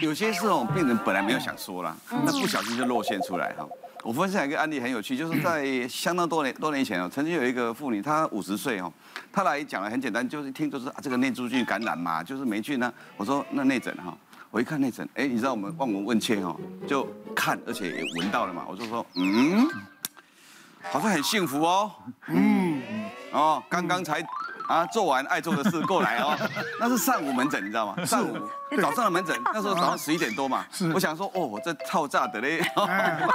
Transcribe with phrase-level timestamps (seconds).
[0.00, 3.68] 有些是哦，病人本来没有想说啦，那不小心就露馅出来哈。
[4.02, 8.90] 我分享一个案例很有趣，就是在相当多年多年前哦，曾经有一个妇女，她五十岁哦，
[9.30, 12.90] 她来讲了很简单，就是一听就是啊这个内珠菌感染嘛，就是霉菌呢。
[13.18, 14.16] 我说那内诊哈，
[14.50, 16.58] 我一看内诊，哎，你知道我们望闻问切哦，
[16.88, 17.06] 就
[17.36, 19.68] 看而且也闻到了嘛，我就说嗯，
[20.90, 21.92] 好像很幸福哦，
[22.28, 22.80] 嗯，
[23.32, 24.24] 哦，刚刚才。
[24.70, 26.38] 啊，做完爱做的事 过来哦，
[26.78, 28.04] 那是上午门诊，你知道吗？
[28.04, 28.36] 上午
[28.80, 30.64] 早上的门诊， 那时候早上十一点多嘛。
[30.70, 30.88] 是。
[30.92, 32.62] 我想说，哦，我这套炸的嘞，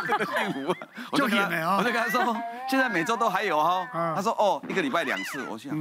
[0.08, 0.74] 这个幸福。
[1.12, 2.36] 我就跟他，我就跟他说，
[2.70, 3.86] 现在每周都还有哈。
[4.16, 5.46] 他说，哦，一个礼拜两次。
[5.50, 5.76] 我想，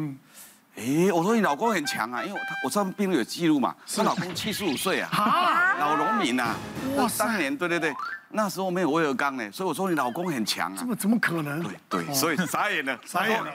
[0.75, 6.53] 哎，我说你老公很强啊，因为他我上病历有记录嘛，她老公七十五岁啊，老农民呐。
[6.97, 7.95] 哇，当年对对对，
[8.31, 10.77] 那时候没有威尔刚呢，所以我说你老公很强啊。
[10.77, 11.63] 怎么怎么可能？
[11.63, 13.53] 对对，所以傻眼了，傻眼了。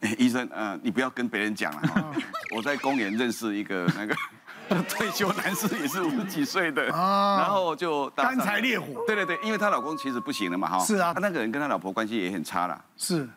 [0.00, 2.04] 哎， 医生，呃，你不要跟别人讲了哈。
[2.54, 4.14] 我在公园认识一个那个
[4.88, 8.86] 退休男士，也是五十几岁的，然后就干柴烈火。
[9.06, 10.78] 对对对，因为她老公其实不行了嘛哈。
[10.80, 11.12] 是啊。
[11.12, 12.84] 他那个人跟他老婆关系也很差了。
[12.96, 13.28] 是。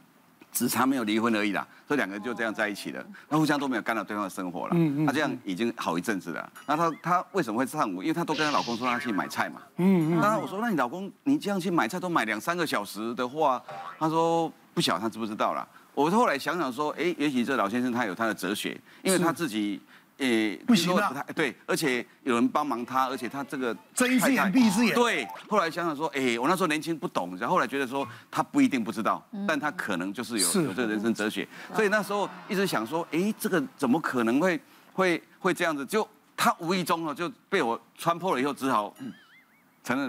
[0.51, 4.73] 只差没有离婚而已啦，所以两个人就这样在一起了，那互相都没有干扰对方的生活了。
[4.73, 5.05] 嗯嗯。
[5.05, 6.51] 他这样已经好一阵子了。
[6.65, 8.03] 那他他为什么会上午？
[8.03, 9.61] 因为他都跟他老公说他去买菜嘛。
[9.77, 10.19] 嗯嗯。
[10.19, 13.63] 那我说，那你老公你这样去买菜都买两三个小时的话，
[13.97, 15.65] 他说不晓得他知不知道啦。
[15.93, 19.79] 我后来想想说，哎，也许这老先生他有他的哲学，因为他自己，
[20.17, 25.27] 诶，不行了，对，而且有人帮忙他，而且他这个睁一只眼闭一只眼，对。
[25.49, 34.59] 后来想想说，哎，我那时候年轻不懂，然后后来觉得说他不一定不知道，但他可能就是有有这个人生哲学，所以那时候一直想说，哎，这个怎么可能会
[34.93, 35.85] 会会这样子？
[35.85, 38.95] 就他无意中哦就被我穿破了以后，只好。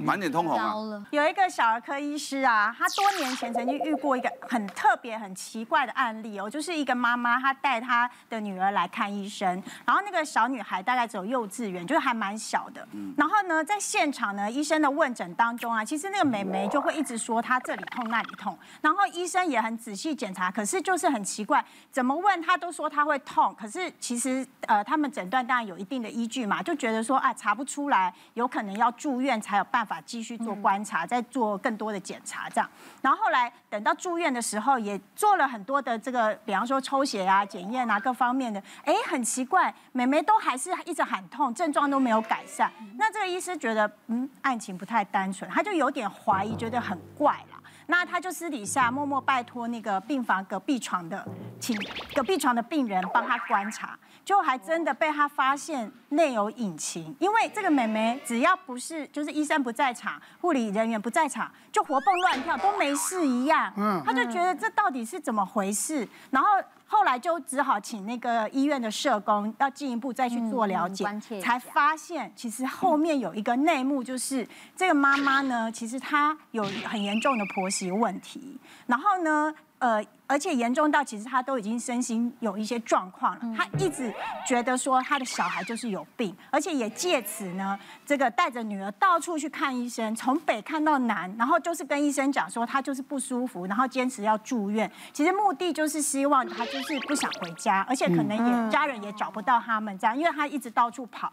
[0.03, 1.07] 满脸通红啊！
[1.11, 9.49] 有一个小儿科医师啊，他多年前曾经遇过一个很特别、很奇怪的案例哦，就是一个妈妈，她带她的女儿来看医生，
[9.87, 12.87] 然后那个小女孩大概只有幼稚园，就是还蛮小的。
[13.17, 29.62] 然后呢，在现场呢，医生的问诊当中啊，其实那个美眉就会一直说她这里痛那里痛，然后医生也很仔细检查，可是就是很奇怪，怎么问她都说她会痛，可是其实呃，他们诊断当然有一定的依据嘛，就觉得说啊，查不出来，有可能要住院才有。
[29.65, 32.69] 办法继续做观察，再做更多的检查，这样。
[33.01, 38.63] 然后后来等到住院的时候，也做了很多的这个，比方说抽血啊、检验啊各方面的。
[38.85, 42.71] 哎，很奇怪，妹妹都还是一直喊痛，症状都没有改善。
[42.97, 47.59] 那这个医师觉得，嗯，案情不太单纯，他就有点怀疑，觉得很怪了。
[47.87, 51.27] 那他就私底下默默拜托那个病房隔壁床的，
[51.61, 51.77] 请
[52.15, 53.99] 隔壁床的病人帮他观察。
[54.25, 63.73] 就还真的被他发现内有隐情，因为这个妹妹只要不是就是医生不在场，护理人员不在场，就活蹦乱跳都没事一样。
[63.77, 66.49] 嗯，他就觉得这到底是怎么回事，然后
[66.87, 71.05] 后来就只好请那个医院的社工要进一步再去做了解，
[71.41, 74.47] 才发现其实后面有一个内幕，就是
[74.77, 78.57] 这个妈妈呢，其实她有很严重的婆媳问题，
[78.87, 79.53] 然后呢。
[79.83, 83.41] 呃，而且严重到其实他都已经身心有一些状况了。
[83.57, 84.15] 他一直
[84.47, 87.77] 觉得说他的小孩就是有病，而且也借此呢，
[88.07, 94.89] 这个带着女儿到处去看医生，从北看到南，然后就是跟医生讲说他就是不舒服，然后坚持要住院。
[95.13, 101.33] 其实目的就是希望他就是不想回家，而且可能也家人也找不到他们这样，因为他一直到处跑。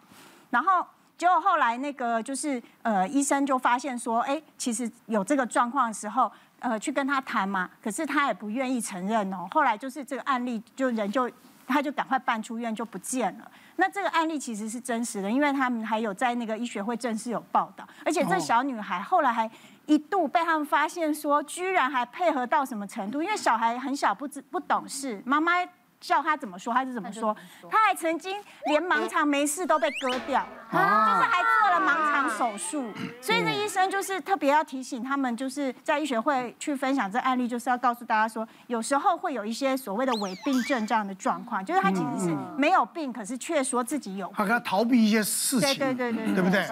[0.50, 0.84] 然后
[1.16, 6.32] 结果后来那个就是呃，医生就发现说，哎，其实有这个状况的时候。
[6.60, 9.48] 呃，去跟他谈嘛，可是他也不愿意承认哦。
[9.52, 11.30] 后来就是这个案例，就人就
[11.68, 13.52] 他就赶快办出院就不见了。
[13.78, 19.50] 那这个案例其实是真实的，因为他们还有在那个医学会正式有报道，而且这小女孩后来还
[19.86, 23.22] 一度被他们发现说，居然还配合到什么程度？
[23.22, 25.54] 因为小孩很小不知不懂事，妈妈
[26.00, 27.36] 叫他怎么说他是怎么说，
[27.70, 30.46] 他还曾经连盲肠没事都被割掉。
[30.72, 46.44] 啊，就是还做了盲肠手术，所以这医生就是特别要提醒他们，就是在医学会去分享这案例，就是要告诉大家说，有时候会有一些所谓的伪病症这样的状况，就是他其实是没有病，可是却说自己有，他可逃避一些事情，对对对对，对。
[46.44, 46.68] 不对？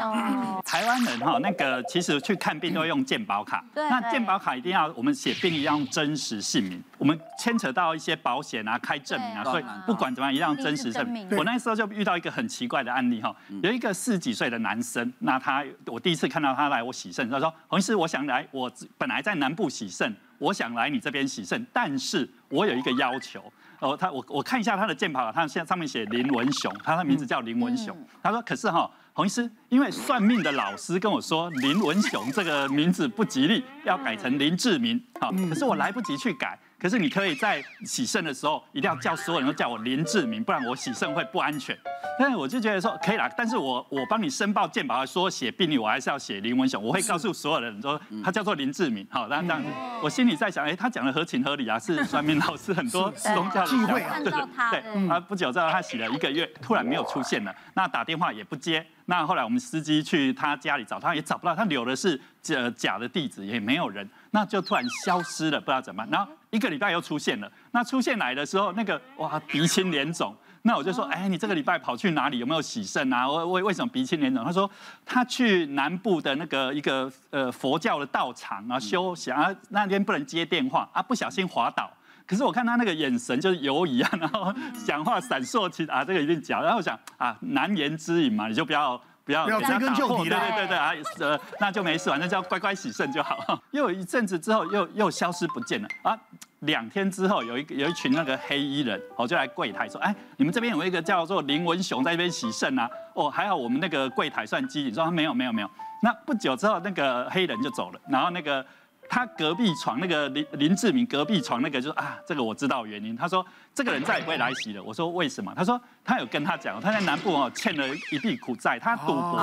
[0.63, 11.27] 台湾人哈，那个其实去看病都会用健保卡，那健保卡一定要我们写病一定要用真实姓名，我们牵扯到一些保险啊、开证明啊，所以不管怎么样，一定要真实证明。
[11.31, 13.93] 我那时候就遇到一个很奇怪的案例哈，有一个。
[13.97, 23.41] 四十几岁的男生，那他我第一次看到他来我洗肾，他说：“洪医师，我想来，我本来在南部洗肾，我想来你这边洗肾，但是我有一个要求。”
[23.81, 27.97] 哦，他我我看一下他的健保卡，他现在上面写林文雄，他的名字叫林文雄。
[28.21, 35.03] 他说：“可是哈，洪医师，因为算命的老师跟我说林文雄这个名字不吉利，要改成林志明。
[35.19, 41.77] 好，可是我来不及去改。”可是你可以在洗肾的时候一定要叫所有人都叫我林志明，不然我洗肾会不安全。
[42.19, 49.05] 但是我就觉得说可以啦，但是我我帮你申报健保说写病历，我还是要写林文雄，我会告诉所有人说他叫做林志明。
[49.09, 49.69] 好，那这样子
[50.01, 55.09] 我心里在想，哎，他讲的合情合理啊，是算命老师很多 宗教的会对对对。
[55.09, 58.85] 啊，不久之后他洗了一个月，突然没有出现了，那打电话也不接。
[59.09, 62.19] 那后来我们司机去他家里找他，也找不到，他留的是
[62.55, 66.09] 假假的地址，也没有人，那就突然消失了，不知道怎么办。
[66.11, 70.35] 然后一个礼拜又出现了，那出现来的时候，那个哇鼻青脸肿。
[70.63, 72.39] 那我就说，哎，你这个礼拜跑去哪里？
[72.39, 73.29] 有没有洗肾啊？
[73.29, 74.43] 为为为什么鼻青脸肿？
[74.43, 74.69] 他说
[75.05, 81.89] 他去南部的那个一个呃佛教的道场啊修行啊，那天不能接电话啊，不小心滑倒。
[82.25, 84.53] 可是我看他那个眼神就是犹疑啊，然后
[84.85, 86.59] 讲话闪烁，其实啊这个一定假。
[86.59, 89.01] 然后我想啊难言之隐嘛，你就不要。
[89.27, 93.37] 不要追根究底的，对对对啊，呃，那就没事，反正就要乖乖洗肾就好。
[93.71, 96.17] 又有一阵子之后，又又消失不见了啊。
[96.61, 102.89] 两天之后，有一有一群那个黑衣人，我就来柜台说，哎，你们这边有一个叫做林文雄在这边洗肾啊。
[103.13, 105.69] 哦，还好我们那个柜台算机警，说没有没有没有。
[106.01, 108.65] 那不久之后，那个黑人就走了，然后那个。
[109.09, 113.15] 他隔壁床那个林林志明隔壁床那个就是啊，这个我知道原因。
[113.15, 114.83] 他说这个人再也不会来洗了。
[114.83, 115.53] 我说为什么？
[115.55, 119.35] 他说他有跟他讲，他在南部哦欠了一笔苦债，他赌博。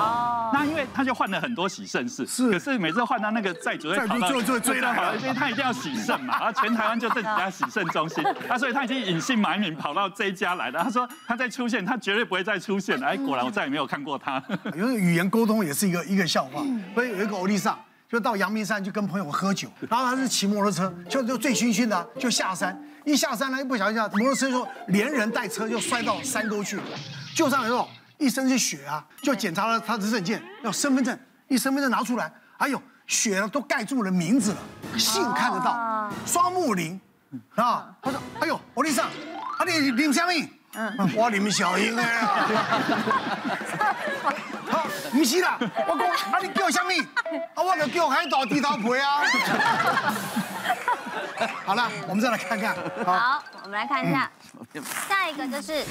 [0.53, 2.51] 那因为他就换了很多洗肾室，是。
[2.51, 6.39] 可是每次换到那个债主会跑到最最最好，因为他一定要洗肾嘛。
[6.39, 10.83] 然后全台湾就这几家洗肾中心，他所以他已经隐姓埋名跑到这一家来了。
[10.83, 13.07] 他说他再出现，他绝对不会再出现了。
[13.07, 14.41] 哎，果然我再也没有看过他。
[14.75, 16.63] 因为语言沟通也是一个一个笑话。
[16.93, 17.77] 所以有一个欧丽莎。
[18.07, 26.83] 就到阳明山去跟朋友喝酒，然后他是骑摩托车，就就醉醺醺的就下山，一下山呢，一不小心下摩托车就连人带车就摔到山沟去了，
[27.35, 31.17] 救上来之后一身是血啊，就检查了他的证件，要身份证，
[31.47, 34.57] 一身份证拿出来，哎呦，血都盖住了名字了，
[34.97, 36.99] 姓看得到，双木林，
[37.55, 40.47] 啊，他说，哎呦，欧丽莎，啊你林香英，
[40.77, 42.05] 嗯，我林小英哎。
[45.11, 46.91] 不是啦，我讲啊，你叫什么？
[47.53, 49.21] 啊，我就叫海岛地头陪啊。
[51.65, 52.75] 好了，我们再来看看。
[53.05, 54.29] 好，我们来看一下，
[55.07, 55.83] 下一个就是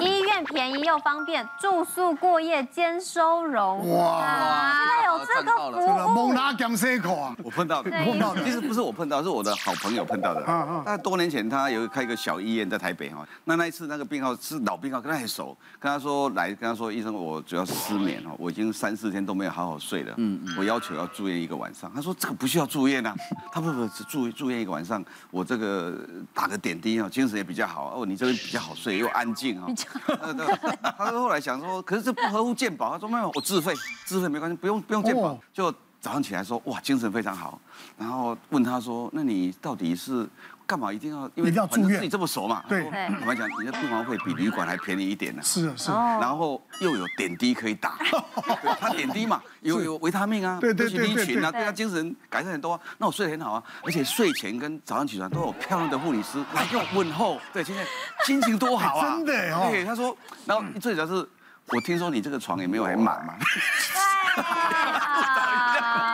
[0.00, 3.94] 医院便宜又方便，住宿过夜兼收容。
[3.94, 6.14] 哇，现在有这个服务。
[6.14, 8.42] 蒙拉江西口啊，我碰到的，碰到的。
[8.42, 10.42] 其实不是我碰到，是我的好朋友碰到的。
[10.48, 10.82] 嗯嗯。
[10.86, 20.14] 那多年前他有开一个小医院在台北哈，那那一次那个病号是老病号，跟他很熟，跟他说来，跟他说医生，我主要是失眠哈，我已经三四天都没有好好睡了。
[20.16, 20.56] 嗯嗯。
[20.58, 23.14] 我要求要住院一个晚上，他说这个不需要住院呐，
[23.52, 26.00] 他不不住住院一个晚上，我这个
[26.32, 29.60] 打个点滴啊，精神也比较好哦，你这边比较好睡又安静
[30.46, 30.94] 哈。
[30.96, 35.38] 他说后来想说，可是这不合乎健保，他说没有，我自费自费没关系，不用不用健保。
[35.52, 37.58] 就早上起来说哇，精神非常好，
[37.98, 40.28] 然后问他说，那你到底是？
[40.66, 41.30] 干嘛一定要？
[41.34, 42.64] 因为反正自己这么熟嘛。
[42.68, 42.90] 对。
[42.90, 45.42] 坦白讲，你的病房费比旅馆还便宜一点呢。
[45.42, 45.90] 是是。
[45.92, 47.96] 然后又有点滴可以打，
[48.80, 52.80] 他点滴嘛，有有维他命啊，对对对群啊，对他精神改善很多。
[52.98, 57.40] 那我睡得很好啊，而且睡前跟早上起床都有漂亮的护理师来给我问候。
[57.52, 57.84] 对，现在
[58.24, 59.10] 心情多好啊。
[59.16, 59.68] 真的哦。
[59.70, 60.16] 对，他说，
[60.46, 61.28] 然后最主要是，
[61.68, 63.34] 我听说你这个床也没有很满嘛。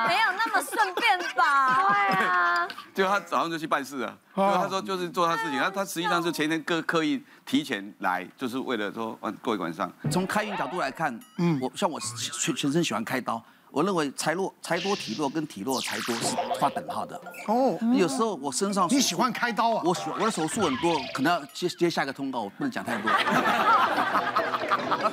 [0.07, 1.89] 没有那么顺便吧？
[1.89, 2.52] 对啊。
[2.95, 9.91] 就他早上就去办事了，就他说就是做他事情，他他实际上是前天刻刻意提前来，就是为了说晚过一晚上。
[10.11, 17.21] 从开运角度来看，嗯，我像我全全身喜欢开刀，我认为财弱财多体弱跟体弱财多是划等号的。
[17.49, 19.83] 哦，有时候我身上你喜欢开刀啊？
[19.85, 23.11] 我喜欢我的手术很多，可能要接接下一个通告，我不能讲太多。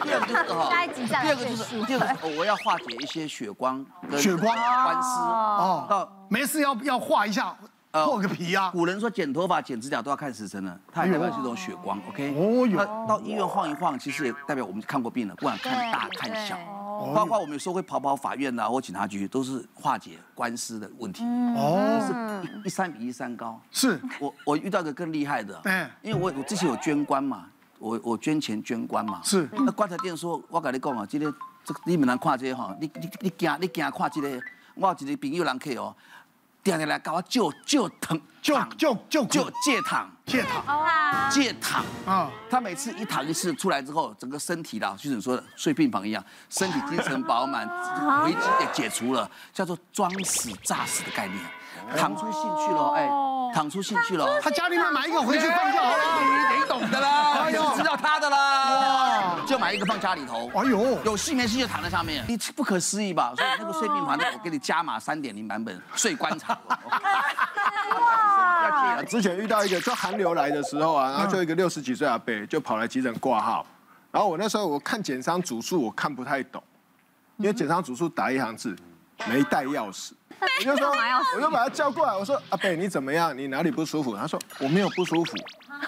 [0.03, 7.55] 第二个就是哈，第二个就是第二个我要化解一些血光跟血光官司哦，到没事要要化一下。
[7.91, 8.69] 破个皮啊！
[8.71, 11.99] 古人说剪头发、剪指甲都要看时辰呢，它代表是一种血光。
[12.07, 16.55] OK，哦哟，那到医院晃一晃，其实也代表我们看过病了，不管看大看小，
[17.15, 21.23] 包括我们有时候会跑跑法院呐或警察局，都是化解官司的问题。
[21.23, 23.59] 哦，是一一山比一三高。
[23.71, 27.47] 是我我遇到个更厉害的，嗯因为我我之前有捐官嘛，
[27.79, 29.19] 我我捐钱捐官嘛。
[29.23, 31.33] 是，那棺材店说，我跟你讲啊，今天
[31.65, 34.39] 这个你们来看这个哈，你你你惊你惊看这个，
[34.75, 35.95] 我有一个朋友人客哦。
[36.18, 36.18] 第
[36.65, 40.09] 二天来搞我就就疼就就就就借躺。
[40.25, 40.63] 借躺。
[41.31, 41.83] 借躺。
[42.05, 42.29] 啊！
[42.49, 47.67] 他每次一躺一次出来之后，整个身体啦，就是说的睡病房一样，身体精神饱满，
[48.25, 51.39] 危机也解除了，叫做装死诈死的概念，
[51.97, 53.09] 躺出兴趣了，哎，
[53.53, 54.39] 躺出兴趣了。
[54.41, 56.03] 他家里面买一个回去放就好了，
[56.55, 58.58] 你懂的啦，你知道他的啦，
[59.49, 60.47] 就买一个放家里头。
[60.53, 63.33] 哎呦，有戏没戏就躺在上面，你不可思议吧？
[63.35, 66.55] 所以那个睡病房，我给你加码三点零版本睡棺材。
[66.69, 66.77] 哇！
[69.09, 73.65] 之前遇到一个，就寒流来的时候啊，然后就一个六十几岁阿伯就跑来急诊挂号，
[74.11, 76.61] 然后我那时候我看检伤主诉我看不太懂，
[77.37, 78.75] 因为检伤主诉打一行字，
[79.27, 80.11] 没带钥匙，
[80.59, 80.91] 我就说
[81.35, 83.35] 我就把他叫过来，我说阿伯你怎么样？
[83.35, 84.15] 你哪里不舒服？
[84.15, 85.33] 他说我没有不舒服。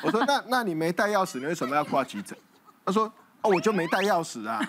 [0.02, 2.36] 我说那那你没带钥匙，你为什么要挂急诊？
[2.84, 4.60] 他说哦我就没带钥匙啊。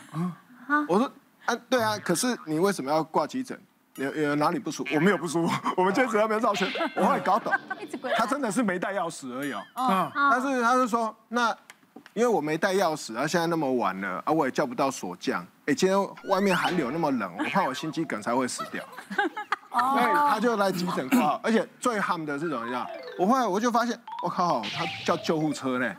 [0.88, 1.10] 我说
[1.44, 3.58] 啊对啊，可是你为什么要挂急诊？
[3.96, 4.94] 有有哪里不舒服？
[4.94, 6.66] 我没有不舒服，我们坚持要没有绕圈。
[6.96, 7.52] 我后来搞懂，
[8.16, 9.62] 他真的是没带钥匙而已哦。
[9.76, 11.54] 嗯，但是他是说，那
[12.14, 15.46] 因为我没带钥匙，啊，现在那么晚了，啊，我也叫不到锁匠。
[15.66, 15.98] 哎，今天
[16.30, 18.82] 外面寒流那么冷，我怕我心肌梗才会死掉。
[19.72, 22.86] 所以他就来急诊挂，而且最惨的是怎么样？
[23.18, 25.94] 我后来我就发现，我靠，他叫救护车呢。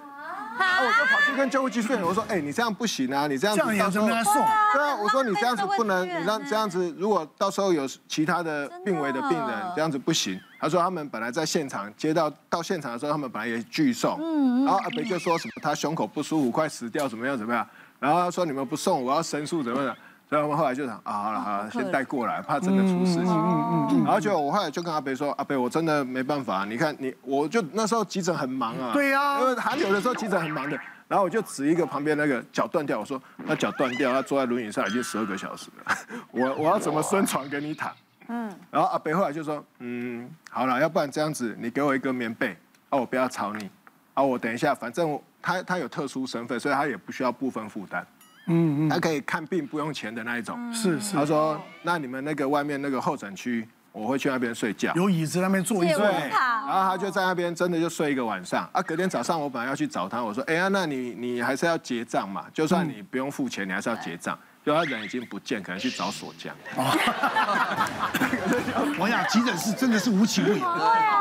[0.57, 0.81] 啊！
[0.81, 3.27] 我就跑去跟救护机说：“我说，哎，你这样不行啊！
[3.27, 14.17] 你这样子到时候，对啊，我说你这样子不能，你让这样子，如果到时候有其他的病危的病人，这样子不行。”他说他们本来在现场接到到现场的时候，他们本来也拒送，
[14.65, 17.67] 然后阿北就说什么他胸口不舒服，快死掉，怎么样怎么样，
[17.99, 19.95] 然后他说你们不送，我要申诉，怎么样？
[20.33, 23.27] 所以我们后来就想啊，好了好了，先带过来，怕真的出事情。
[23.27, 28.89] 嗯嗯，然后就我后来就跟阿北说，阿北我真的没办法，你看你，我就那时候急诊很忙啊。
[28.93, 29.39] 对呀。
[29.41, 30.75] 因为寒流的时候急诊很忙的，
[31.07, 35.95] 然后我就指一个旁边那个脚断掉，我说他脚断掉，他坐在轮椅上已经十二个小时了，
[36.31, 37.91] 我我要怎么伸床给你躺？
[38.29, 38.51] 嗯。
[38.71, 42.57] 然后阿北后来就说，嗯，好了，要不然这样子，你给我一个棉被，
[42.89, 43.69] 啊，我不要吵你，
[44.15, 48.03] 啊，我等一下，反正他他有特殊身份，所以他也不需要部分负担。
[48.45, 51.15] 嗯嗯，他可以看病不用钱的那一种，是是。
[51.15, 56.03] 他说，那你们那个外面那个候诊区，我会去那边睡觉，有椅子那边坐一坐。
[56.03, 58.69] 然后他就在那边真的就睡一个晚上。
[58.73, 64.37] 啊，隔天早上我本来要去找他，我说，哎呀，那你你还是要结账嘛，就算你不用付钱，你还是要结账。
[64.65, 66.55] 就他人已经不见，可能去找锁匠。
[68.97, 70.59] 我想急诊室真的是无情无义，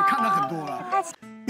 [0.06, 0.80] 看了很多了。